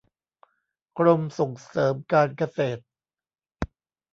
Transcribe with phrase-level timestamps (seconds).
[0.97, 2.81] กรมส่งเสริมการเกษตร